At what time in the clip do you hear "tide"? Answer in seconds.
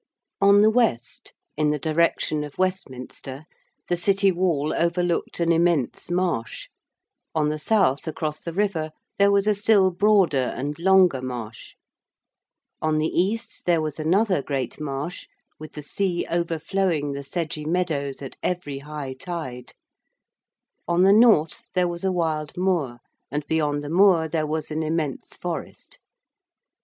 19.13-19.71